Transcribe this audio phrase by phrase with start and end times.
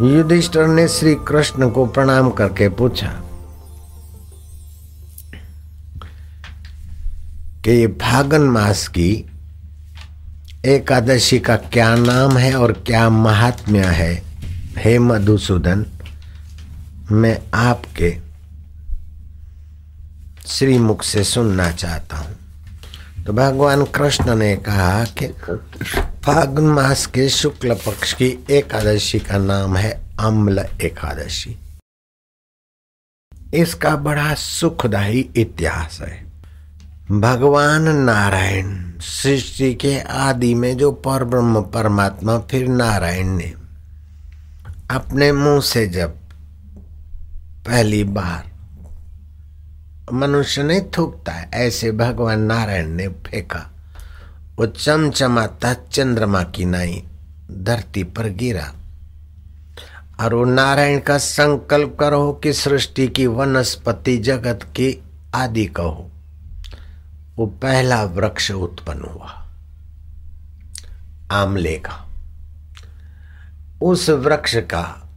[0.00, 3.08] युधिष्ठिर ने श्री कृष्ण को प्रणाम करके पूछा
[7.64, 9.30] कि फागन मास की
[10.64, 14.22] एकादशी का क्या नाम है और क्या महात्म्य है?
[14.76, 15.86] हे मधुसूदन,
[17.12, 18.16] मैं आपके
[20.46, 22.36] श्रीमुख से सुनना चाहता हूँ।
[23.26, 25.26] तो भगवान कृष्ण ने कहा कि
[26.24, 29.90] फागुन मास के शुक्ल पक्ष की एकादशी का नाम है
[30.20, 31.58] अम्ल एकादशी।
[33.54, 36.32] इसका बड़ा सुखदायी इतिहास है।
[37.10, 43.54] भगवान नारायण सृष्टि के आदि में जो पर ब्रह्म परमात्मा फिर नारायण ने
[44.90, 46.16] अपने मुँह से जब
[47.68, 48.50] पहली बार
[50.12, 53.73] मनुष्य ने थूकता है, ऐसे भगवान नारायण ने फेंका।
[54.56, 57.04] वो चमचमाता चंद्रमा की नाई
[57.50, 58.74] धरती पर गिरा।
[60.20, 65.02] और वो नारायण का संकल्प करो कि सृष्टि की वनस्पति जगत की
[65.34, 66.10] आदि कहो।
[67.36, 69.52] वो पहला वृक्ष उत्पन्न हुआ।
[71.30, 72.08] आमले का।
[73.82, 75.08] उस वृक्ष का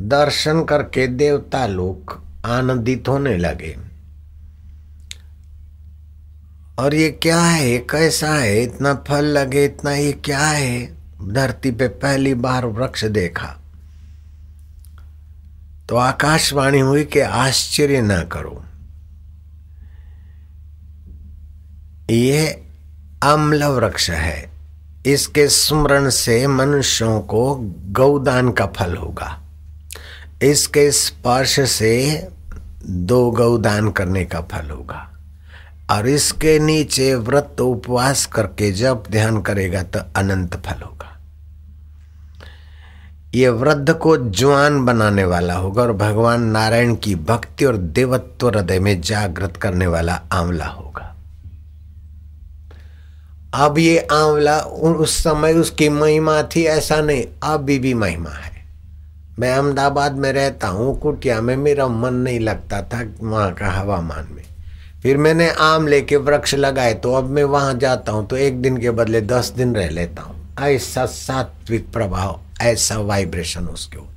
[0.00, 3.85] दर्शन करके देवता लोग आनंदित होने लगे।
[6.78, 7.70] और ये क्या है?
[7.70, 8.62] ये कैसा है?
[8.62, 10.96] इतना फल लगे, इतना ये क्या है?
[11.28, 13.60] धरती पे पहली बार वृक्ष देखा।
[15.88, 18.64] तो आकाशवाणी हुई कि आश्चर्य ना करो।
[22.10, 22.66] ये
[23.22, 24.50] अम्ल वृक्ष है।
[25.06, 27.56] इसके स्मरण से मनुष्यों को
[27.88, 29.42] गौदान का फल होगा।
[30.42, 32.28] इसके स्पर्श से
[32.86, 35.15] दो गौदान करने का फल होगा।
[35.90, 41.12] और इसके नीचे व्रत उपवास करके जब ध्यान करेगा तो अनंत फल होगा।
[43.34, 48.78] ये वृद्ध को जवान बनाने वाला होगा और भगवान नारायण की भक्ति और देवत्व हृदय
[48.78, 51.14] में जागृत करने वाला आंवला होगा।
[53.54, 58.54] अब ये आंवला उस समय उसकी महिमा थी, ऐसा नहीं, अभी भी महिमा है।
[59.38, 64.28] मैं अहमदाबाद में रहता हूँ, कुटिया में, मेरा मन नहीं लगता था वहाँ का हवामान
[64.32, 64.44] में।
[65.06, 68.76] फिर मैंने आम लेके वृक्ष लगाए तो अब मैं वहाँ जाता हूँ तो एक दिन
[68.76, 74.15] के बदले दस दिन रह लेता हूँ। ऐसा सात्विक प्रभाव, ऐसा वाइब्रेशन उसके ऊपर।